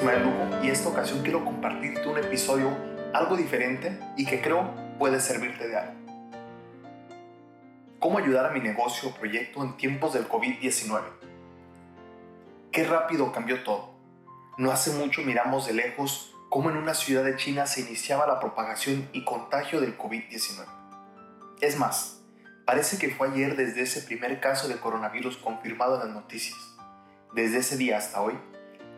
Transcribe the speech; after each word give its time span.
Lugo 0.00 0.48
y 0.62 0.70
esta 0.70 0.88
ocasión 0.88 1.22
quiero 1.22 1.44
compartirte 1.44 2.08
un 2.08 2.16
episodio 2.16 2.74
algo 3.12 3.36
diferente 3.36 4.00
y 4.16 4.24
que 4.24 4.40
creo 4.40 4.72
puede 4.98 5.20
servirte 5.20 5.68
de 5.68 5.76
algo. 5.76 5.92
¿Cómo 7.98 8.16
ayudar 8.16 8.46
a 8.46 8.50
mi 8.50 8.60
negocio 8.60 9.10
o 9.10 9.14
proyecto 9.14 9.62
en 9.62 9.76
tiempos 9.76 10.14
del 10.14 10.26
COVID-19? 10.26 11.02
Qué 12.72 12.84
rápido 12.84 13.30
cambió 13.30 13.62
todo. 13.62 13.90
No 14.56 14.72
hace 14.72 14.90
mucho 14.92 15.20
miramos 15.20 15.66
de 15.66 15.74
lejos 15.74 16.34
cómo 16.48 16.70
en 16.70 16.78
una 16.78 16.94
ciudad 16.94 17.22
de 17.22 17.36
China 17.36 17.66
se 17.66 17.82
iniciaba 17.82 18.26
la 18.26 18.40
propagación 18.40 19.06
y 19.12 19.24
contagio 19.26 19.82
del 19.82 19.98
COVID-19. 19.98 20.64
Es 21.60 21.78
más, 21.78 22.22
parece 22.64 22.96
que 22.96 23.10
fue 23.10 23.28
ayer 23.28 23.54
desde 23.54 23.82
ese 23.82 24.00
primer 24.00 24.40
caso 24.40 24.66
de 24.66 24.78
coronavirus 24.78 25.36
confirmado 25.36 25.96
en 25.96 26.06
las 26.06 26.16
noticias. 26.16 26.58
Desde 27.34 27.58
ese 27.58 27.76
día 27.76 27.98
hasta 27.98 28.22
hoy, 28.22 28.34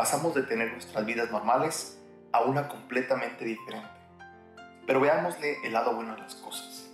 pasamos 0.00 0.34
de 0.34 0.44
tener 0.44 0.72
nuestras 0.72 1.04
vidas 1.04 1.30
normales 1.30 1.98
a 2.32 2.40
una 2.40 2.68
completamente 2.68 3.44
diferente. 3.44 3.90
Pero 4.86 4.98
veámosle 4.98 5.58
el 5.62 5.74
lado 5.74 5.94
bueno 5.94 6.14
de 6.14 6.22
las 6.22 6.36
cosas. 6.36 6.88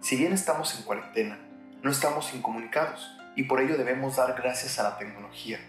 Si 0.00 0.16
bien 0.16 0.32
estamos 0.32 0.74
en 0.74 0.84
cuarentena, 0.84 1.38
no 1.82 1.90
estamos 1.90 2.32
incomunicados 2.32 3.14
y 3.34 3.42
por 3.42 3.60
ello 3.60 3.76
debemos 3.76 4.16
dar 4.16 4.34
gracias 4.40 4.78
a 4.78 4.84
la 4.84 4.96
tecnología, 4.96 5.60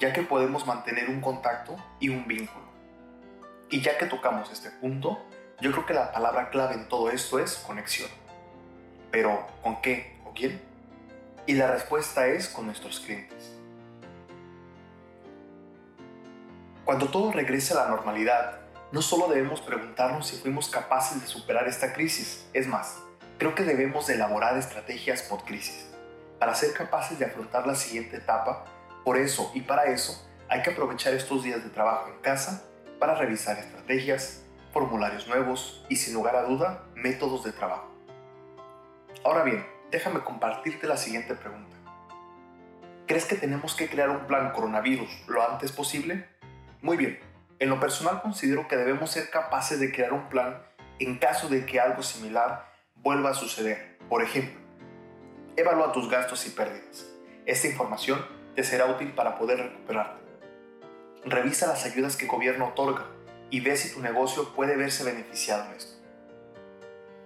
ya 0.00 0.12
que 0.12 0.22
podemos 0.22 0.66
mantener 0.66 1.10
un 1.10 1.20
contacto 1.20 1.76
y 2.00 2.08
un 2.08 2.26
vínculo. 2.26 2.66
Y 3.70 3.80
ya 3.80 3.96
que 3.96 4.06
tocamos 4.06 4.50
este 4.50 4.70
punto, 4.70 5.24
yo 5.60 5.70
creo 5.70 5.86
que 5.86 5.94
la 5.94 6.10
palabra 6.10 6.50
clave 6.50 6.74
en 6.74 6.88
todo 6.88 7.12
esto 7.12 7.38
es 7.38 7.54
conexión. 7.54 8.10
Pero, 9.12 9.46
¿con 9.62 9.80
qué 9.80 10.18
o 10.24 10.32
quién? 10.32 10.60
Y 11.46 11.54
la 11.54 11.68
respuesta 11.68 12.26
es 12.26 12.48
con 12.48 12.66
nuestros 12.66 12.98
clientes. 12.98 13.51
Cuando 16.92 17.08
todo 17.08 17.32
regrese 17.32 17.72
a 17.72 17.76
la 17.76 17.88
normalidad, 17.88 18.58
no 18.90 19.00
solo 19.00 19.26
debemos 19.28 19.62
preguntarnos 19.62 20.26
si 20.26 20.36
fuimos 20.36 20.68
capaces 20.68 21.22
de 21.22 21.26
superar 21.26 21.66
esta 21.66 21.94
crisis, 21.94 22.46
es 22.52 22.66
más, 22.66 22.98
creo 23.38 23.54
que 23.54 23.62
debemos 23.62 24.06
de 24.06 24.16
elaborar 24.16 24.58
estrategias 24.58 25.22
por 25.22 25.42
crisis 25.44 25.86
para 26.38 26.54
ser 26.54 26.74
capaces 26.74 27.18
de 27.18 27.24
afrontar 27.24 27.66
la 27.66 27.76
siguiente 27.76 28.18
etapa. 28.18 28.66
Por 29.06 29.16
eso 29.16 29.50
y 29.54 29.62
para 29.62 29.84
eso 29.86 30.22
hay 30.50 30.60
que 30.60 30.68
aprovechar 30.68 31.14
estos 31.14 31.44
días 31.44 31.64
de 31.64 31.70
trabajo 31.70 32.10
en 32.10 32.20
casa 32.20 32.62
para 32.98 33.14
revisar 33.14 33.58
estrategias, 33.58 34.42
formularios 34.70 35.26
nuevos 35.28 35.86
y 35.88 35.96
sin 35.96 36.12
lugar 36.12 36.36
a 36.36 36.42
duda 36.42 36.82
métodos 36.94 37.42
de 37.42 37.52
trabajo. 37.52 37.90
Ahora 39.24 39.44
bien, 39.44 39.66
déjame 39.90 40.20
compartirte 40.20 40.86
la 40.86 40.98
siguiente 40.98 41.34
pregunta. 41.36 41.74
¿Crees 43.06 43.24
que 43.24 43.36
tenemos 43.36 43.74
que 43.74 43.88
crear 43.88 44.10
un 44.10 44.26
plan 44.26 44.52
coronavirus 44.52 45.08
lo 45.26 45.42
antes 45.50 45.72
posible? 45.72 46.28
Muy 46.82 46.96
bien, 46.96 47.20
en 47.60 47.70
lo 47.70 47.78
personal 47.78 48.20
considero 48.22 48.66
que 48.66 48.76
debemos 48.76 49.12
ser 49.12 49.30
capaces 49.30 49.78
de 49.78 49.92
crear 49.92 50.12
un 50.12 50.28
plan 50.28 50.60
en 50.98 51.16
caso 51.16 51.48
de 51.48 51.64
que 51.64 51.78
algo 51.78 52.02
similar 52.02 52.72
vuelva 52.96 53.30
a 53.30 53.34
suceder. 53.34 53.98
Por 54.08 54.20
ejemplo, 54.20 54.60
evalúa 55.54 55.92
tus 55.92 56.10
gastos 56.10 56.44
y 56.44 56.50
pérdidas. 56.50 57.06
Esta 57.46 57.68
información 57.68 58.26
te 58.56 58.64
será 58.64 58.86
útil 58.86 59.12
para 59.12 59.38
poder 59.38 59.58
recuperarte. 59.58 60.20
Revisa 61.24 61.68
las 61.68 61.84
ayudas 61.84 62.16
que 62.16 62.24
el 62.24 62.30
gobierno 62.32 62.66
otorga 62.66 63.06
y 63.48 63.60
ve 63.60 63.76
si 63.76 63.94
tu 63.94 64.00
negocio 64.00 64.52
puede 64.54 64.76
verse 64.76 65.04
beneficiado 65.04 65.66
en 65.66 65.76
esto. 65.76 66.02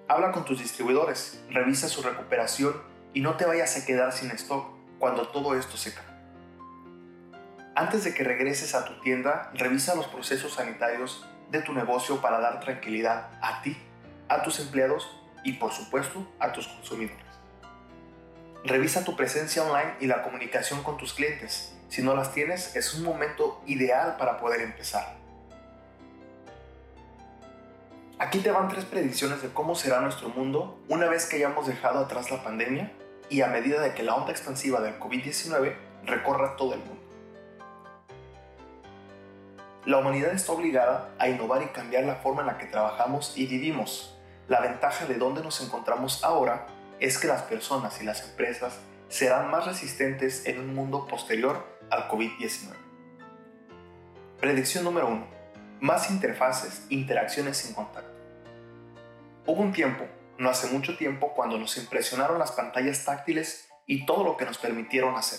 Habla 0.06 0.32
con 0.32 0.44
tus 0.44 0.58
distribuidores, 0.58 1.42
revisa 1.48 1.88
su 1.88 2.02
recuperación 2.02 2.74
y 3.14 3.22
no 3.22 3.38
te 3.38 3.46
vayas 3.46 3.74
a 3.78 3.86
quedar 3.86 4.12
sin 4.12 4.30
stock 4.32 4.68
cuando 4.98 5.28
todo 5.28 5.58
esto 5.58 5.78
se 5.78 5.94
cae. 5.94 6.15
Antes 7.78 8.04
de 8.04 8.14
que 8.14 8.24
regreses 8.24 8.74
a 8.74 8.86
tu 8.86 8.98
tienda, 9.00 9.50
revisa 9.52 9.94
los 9.94 10.06
procesos 10.06 10.54
sanitarios 10.54 11.28
de 11.50 11.60
tu 11.60 11.74
negocio 11.74 12.22
para 12.22 12.40
dar 12.40 12.58
tranquilidad 12.58 13.28
a 13.42 13.60
ti, 13.60 13.76
a 14.30 14.42
tus 14.42 14.60
empleados 14.60 15.20
y 15.44 15.52
por 15.52 15.72
supuesto 15.72 16.26
a 16.38 16.52
tus 16.52 16.68
consumidores. 16.68 17.26
Revisa 18.64 19.04
tu 19.04 19.14
presencia 19.14 19.62
online 19.62 19.92
y 20.00 20.06
la 20.06 20.22
comunicación 20.22 20.82
con 20.82 20.96
tus 20.96 21.12
clientes. 21.12 21.76
Si 21.90 22.00
no 22.00 22.16
las 22.16 22.32
tienes, 22.32 22.74
es 22.76 22.94
un 22.94 23.04
momento 23.04 23.60
ideal 23.66 24.16
para 24.16 24.38
poder 24.38 24.62
empezar. 24.62 25.14
Aquí 28.18 28.38
te 28.38 28.52
van 28.52 28.68
tres 28.68 28.86
predicciones 28.86 29.42
de 29.42 29.50
cómo 29.50 29.74
será 29.74 30.00
nuestro 30.00 30.30
mundo 30.30 30.80
una 30.88 31.08
vez 31.08 31.26
que 31.26 31.36
hayamos 31.36 31.66
dejado 31.66 31.98
atrás 31.98 32.30
la 32.30 32.42
pandemia 32.42 32.90
y 33.28 33.42
a 33.42 33.48
medida 33.48 33.82
de 33.82 33.92
que 33.92 34.02
la 34.02 34.14
onda 34.14 34.30
expansiva 34.30 34.80
del 34.80 34.98
COVID-19 34.98 35.74
recorra 36.06 36.56
todo 36.56 36.72
el 36.72 36.80
mundo. 36.80 36.95
La 39.86 39.98
humanidad 39.98 40.32
está 40.32 40.50
obligada 40.50 41.14
a 41.16 41.28
innovar 41.28 41.62
y 41.62 41.66
cambiar 41.66 42.02
la 42.02 42.16
forma 42.16 42.40
en 42.40 42.48
la 42.48 42.58
que 42.58 42.66
trabajamos 42.66 43.38
y 43.38 43.46
vivimos. 43.46 44.18
La 44.48 44.60
ventaja 44.60 45.06
de 45.06 45.14
donde 45.14 45.44
nos 45.44 45.60
encontramos 45.60 46.24
ahora 46.24 46.66
es 46.98 47.18
que 47.18 47.28
las 47.28 47.42
personas 47.42 48.02
y 48.02 48.04
las 48.04 48.28
empresas 48.28 48.80
serán 49.08 49.48
más 49.48 49.64
resistentes 49.64 50.44
en 50.46 50.58
un 50.58 50.74
mundo 50.74 51.06
posterior 51.06 51.64
al 51.88 52.08
COVID-19. 52.08 52.74
Predicción 54.40 54.82
número 54.82 55.06
1. 55.06 55.24
Más 55.78 56.10
interfaces, 56.10 56.84
interacciones 56.88 57.58
sin 57.58 57.72
contacto. 57.72 58.10
Hubo 59.46 59.62
un 59.62 59.72
tiempo, 59.72 60.04
no 60.36 60.50
hace 60.50 60.66
mucho 60.66 60.96
tiempo, 60.96 61.32
cuando 61.32 61.58
nos 61.58 61.76
impresionaron 61.76 62.40
las 62.40 62.50
pantallas 62.50 63.04
táctiles 63.04 63.68
y 63.86 64.04
todo 64.04 64.24
lo 64.24 64.36
que 64.36 64.46
nos 64.46 64.58
permitieron 64.58 65.14
hacer. 65.14 65.38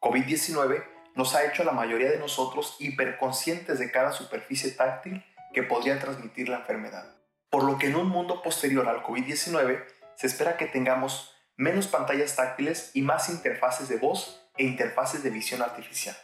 COVID-19 0.00 0.99
nos 1.14 1.34
ha 1.34 1.44
hecho 1.44 1.62
a 1.62 1.66
la 1.66 1.72
mayoría 1.72 2.10
de 2.10 2.18
nosotros 2.18 2.76
hiperconscientes 2.78 3.78
de 3.78 3.90
cada 3.90 4.12
superficie 4.12 4.70
táctil 4.70 5.24
que 5.52 5.62
podría 5.62 5.98
transmitir 5.98 6.48
la 6.48 6.58
enfermedad. 6.58 7.16
Por 7.50 7.64
lo 7.64 7.78
que 7.78 7.88
en 7.88 7.96
un 7.96 8.08
mundo 8.08 8.42
posterior 8.42 8.88
al 8.88 9.02
COVID-19 9.02 9.84
se 10.14 10.26
espera 10.26 10.56
que 10.56 10.66
tengamos 10.66 11.34
menos 11.56 11.88
pantallas 11.88 12.36
táctiles 12.36 12.90
y 12.94 13.02
más 13.02 13.28
interfaces 13.28 13.88
de 13.88 13.96
voz 13.96 14.48
e 14.56 14.64
interfaces 14.64 15.22
de 15.22 15.30
visión 15.30 15.62
artificial. 15.62 16.16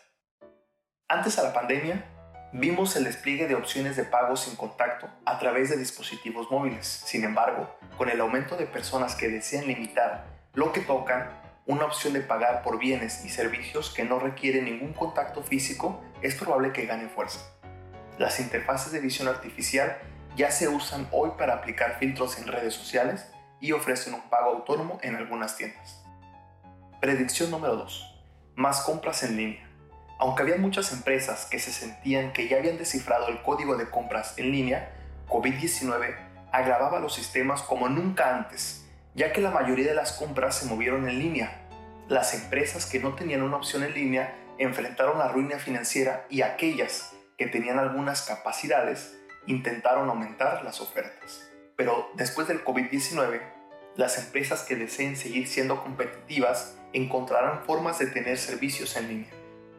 Antes 1.08 1.38
a 1.38 1.42
la 1.42 1.52
pandemia, 1.52 2.04
vimos 2.52 2.96
el 2.96 3.04
despliegue 3.04 3.46
de 3.46 3.54
opciones 3.54 3.96
de 3.96 4.04
pago 4.04 4.36
sin 4.36 4.56
contacto 4.56 5.08
a 5.24 5.38
través 5.38 5.70
de 5.70 5.76
dispositivos 5.76 6.50
móviles. 6.50 6.86
Sin 6.86 7.24
embargo, 7.24 7.76
con 7.96 8.08
el 8.08 8.20
aumento 8.20 8.56
de 8.56 8.66
personas 8.66 9.14
que 9.14 9.28
desean 9.28 9.66
limitar 9.66 10.26
lo 10.54 10.72
que 10.72 10.80
tocan, 10.80 11.30
una 11.66 11.84
opción 11.84 12.12
de 12.12 12.20
pagar 12.20 12.62
por 12.62 12.78
bienes 12.78 13.24
y 13.24 13.28
servicios 13.28 13.90
que 13.90 14.04
no 14.04 14.20
requiere 14.20 14.62
ningún 14.62 14.92
contacto 14.92 15.42
físico 15.42 16.00
es 16.22 16.36
probable 16.36 16.72
que 16.72 16.86
gane 16.86 17.08
fuerza. 17.08 17.40
Las 18.18 18.38
interfaces 18.38 18.92
de 18.92 19.00
visión 19.00 19.26
artificial 19.26 19.98
ya 20.36 20.52
se 20.52 20.68
usan 20.68 21.08
hoy 21.10 21.30
para 21.36 21.54
aplicar 21.54 21.98
filtros 21.98 22.38
en 22.38 22.46
redes 22.46 22.74
sociales 22.74 23.26
y 23.60 23.72
ofrecen 23.72 24.14
un 24.14 24.30
pago 24.30 24.50
autónomo 24.50 25.00
en 25.02 25.16
algunas 25.16 25.56
tiendas. 25.56 26.04
Predicción 27.00 27.50
número 27.50 27.74
2. 27.76 28.14
Más 28.54 28.82
compras 28.82 29.24
en 29.24 29.36
línea. 29.36 29.68
Aunque 30.18 30.42
había 30.42 30.56
muchas 30.56 30.92
empresas 30.92 31.46
que 31.46 31.58
se 31.58 31.72
sentían 31.72 32.32
que 32.32 32.48
ya 32.48 32.58
habían 32.58 32.78
descifrado 32.78 33.28
el 33.28 33.42
código 33.42 33.76
de 33.76 33.90
compras 33.90 34.38
en 34.38 34.52
línea, 34.52 34.92
COVID-19 35.28 36.16
agravaba 36.52 37.00
los 37.00 37.14
sistemas 37.14 37.60
como 37.60 37.88
nunca 37.88 38.36
antes 38.36 38.85
ya 39.16 39.32
que 39.32 39.40
la 39.40 39.50
mayoría 39.50 39.86
de 39.86 39.94
las 39.94 40.12
compras 40.12 40.58
se 40.58 40.66
movieron 40.66 41.08
en 41.08 41.18
línea. 41.18 41.62
Las 42.06 42.34
empresas 42.34 42.84
que 42.84 43.00
no 43.00 43.14
tenían 43.14 43.42
una 43.42 43.56
opción 43.56 43.82
en 43.82 43.94
línea 43.94 44.36
enfrentaron 44.58 45.18
la 45.18 45.28
ruina 45.28 45.58
financiera 45.58 46.26
y 46.28 46.42
aquellas 46.42 47.14
que 47.38 47.46
tenían 47.46 47.78
algunas 47.78 48.22
capacidades 48.22 49.18
intentaron 49.46 50.10
aumentar 50.10 50.62
las 50.64 50.82
ofertas. 50.82 51.50
Pero 51.76 52.10
después 52.14 52.46
del 52.46 52.62
COVID-19, 52.62 53.40
las 53.96 54.18
empresas 54.18 54.64
que 54.64 54.76
deseen 54.76 55.16
seguir 55.16 55.48
siendo 55.48 55.82
competitivas 55.82 56.76
encontrarán 56.92 57.64
formas 57.64 57.98
de 57.98 58.06
tener 58.06 58.36
servicios 58.36 58.96
en 58.96 59.08
línea, 59.08 59.30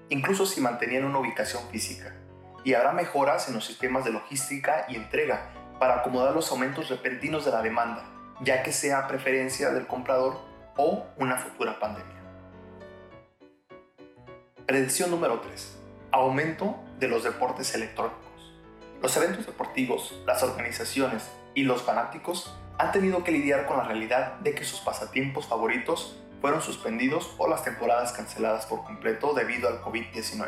incluso 0.09 0.47
si 0.47 0.61
mantenían 0.61 1.05
una 1.05 1.19
ubicación 1.19 1.61
física. 1.69 2.15
Y 2.63 2.73
habrá 2.73 2.91
mejoras 2.91 3.47
en 3.47 3.53
los 3.53 3.65
sistemas 3.65 4.03
de 4.03 4.11
logística 4.11 4.87
y 4.89 4.95
entrega 4.95 5.51
para 5.79 5.97
acomodar 5.97 6.33
los 6.33 6.51
aumentos 6.51 6.89
repentinos 6.89 7.45
de 7.45 7.51
la 7.51 7.61
demanda 7.61 8.16
ya 8.41 8.63
que 8.63 8.71
sea 8.71 9.07
preferencia 9.07 9.71
del 9.71 9.87
comprador 9.87 10.39
o 10.75 11.05
una 11.17 11.37
futura 11.37 11.79
pandemia. 11.79 12.15
Predicción 14.65 15.09
número 15.11 15.39
3. 15.39 15.77
Aumento 16.11 16.75
de 16.99 17.07
los 17.07 17.23
deportes 17.23 17.73
electrónicos. 17.73 18.21
Los 19.01 19.15
eventos 19.17 19.45
deportivos, 19.45 20.21
las 20.25 20.43
organizaciones 20.43 21.29
y 21.55 21.63
los 21.63 21.83
fanáticos 21.83 22.55
han 22.77 22.91
tenido 22.91 23.23
que 23.23 23.31
lidiar 23.31 23.65
con 23.65 23.77
la 23.77 23.83
realidad 23.83 24.33
de 24.39 24.53
que 24.53 24.65
sus 24.65 24.81
pasatiempos 24.81 25.47
favoritos 25.47 26.19
fueron 26.41 26.61
suspendidos 26.61 27.33
o 27.39 27.47
las 27.47 27.63
temporadas 27.63 28.11
canceladas 28.13 28.67
por 28.67 28.83
completo 28.83 29.33
debido 29.33 29.67
al 29.67 29.81
COVID-19. 29.81 30.47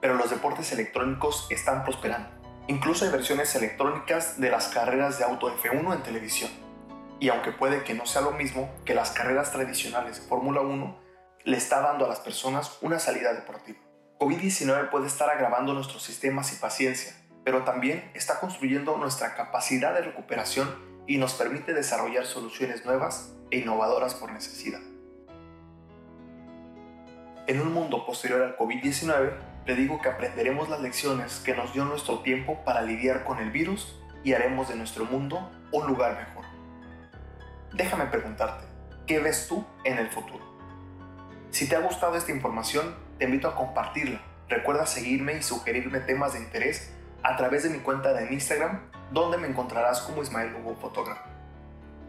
Pero 0.00 0.14
los 0.14 0.30
deportes 0.30 0.72
electrónicos 0.72 1.46
están 1.50 1.84
prosperando. 1.84 2.28
Incluso 2.68 3.04
hay 3.04 3.10
versiones 3.10 3.54
electrónicas 3.54 4.38
de 4.38 4.50
las 4.50 4.68
carreras 4.68 5.18
de 5.18 5.24
auto 5.24 5.50
F1 5.56 5.94
en 5.94 6.02
televisión 6.02 6.69
y 7.20 7.28
aunque 7.28 7.52
puede 7.52 7.84
que 7.84 7.94
no 7.94 8.06
sea 8.06 8.22
lo 8.22 8.32
mismo 8.32 8.70
que 8.84 8.94
las 8.94 9.10
carreras 9.12 9.52
tradicionales 9.52 10.16
de 10.16 10.26
Fórmula 10.26 10.62
1, 10.62 10.98
le 11.44 11.56
está 11.56 11.80
dando 11.80 12.06
a 12.06 12.08
las 12.08 12.20
personas 12.20 12.78
una 12.80 12.98
salida 12.98 13.34
deportiva. 13.34 13.78
COVID-19 14.18 14.90
puede 14.90 15.06
estar 15.06 15.28
agravando 15.28 15.74
nuestros 15.74 16.02
sistemas 16.02 16.52
y 16.52 16.56
paciencia, 16.56 17.14
pero 17.44 17.62
también 17.64 18.10
está 18.14 18.40
construyendo 18.40 18.96
nuestra 18.96 19.34
capacidad 19.34 19.94
de 19.94 20.00
recuperación 20.02 20.74
y 21.06 21.18
nos 21.18 21.34
permite 21.34 21.74
desarrollar 21.74 22.24
soluciones 22.24 22.84
nuevas 22.84 23.34
e 23.50 23.58
innovadoras 23.58 24.14
por 24.14 24.32
necesidad. 24.32 24.80
En 27.46 27.60
un 27.60 27.72
mundo 27.72 28.06
posterior 28.06 28.42
al 28.42 28.56
COVID-19, 28.56 29.32
le 29.66 29.74
digo 29.74 30.00
que 30.00 30.08
aprenderemos 30.08 30.68
las 30.68 30.80
lecciones 30.80 31.40
que 31.40 31.54
nos 31.54 31.72
dio 31.74 31.84
nuestro 31.84 32.20
tiempo 32.20 32.62
para 32.64 32.82
lidiar 32.82 33.24
con 33.24 33.38
el 33.38 33.50
virus 33.50 33.98
y 34.24 34.32
haremos 34.32 34.68
de 34.68 34.76
nuestro 34.76 35.04
mundo 35.04 35.50
un 35.72 35.86
lugar 35.86 36.16
mejor. 36.16 36.39
Déjame 37.72 38.06
preguntarte, 38.06 38.64
¿qué 39.06 39.20
ves 39.20 39.46
tú 39.48 39.64
en 39.84 39.98
el 39.98 40.10
futuro? 40.10 40.44
Si 41.50 41.68
te 41.68 41.76
ha 41.76 41.80
gustado 41.80 42.16
esta 42.16 42.32
información, 42.32 42.96
te 43.18 43.26
invito 43.26 43.48
a 43.48 43.54
compartirla. 43.54 44.20
Recuerda 44.48 44.86
seguirme 44.86 45.34
y 45.34 45.42
sugerirme 45.42 46.00
temas 46.00 46.32
de 46.32 46.40
interés 46.40 46.92
a 47.22 47.36
través 47.36 47.62
de 47.62 47.70
mi 47.70 47.78
cuenta 47.78 48.12
de 48.12 48.32
Instagram, 48.32 48.80
donde 49.12 49.38
me 49.38 49.46
encontrarás 49.46 50.00
como 50.00 50.22
Ismael 50.22 50.54
Hugo 50.56 50.76
Fotógrafo. 50.80 51.22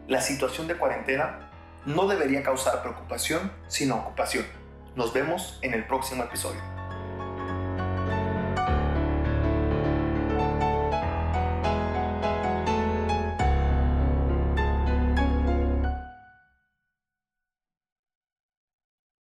La 0.08 0.20
situación 0.20 0.66
de 0.66 0.76
cuarentena 0.76 1.50
no 1.86 2.08
debería 2.08 2.42
causar 2.42 2.82
preocupación, 2.82 3.52
sino 3.68 3.96
ocupación. 3.96 4.44
Nos 4.96 5.12
vemos 5.12 5.58
en 5.62 5.74
el 5.74 5.86
próximo 5.86 6.24
episodio. 6.24 6.60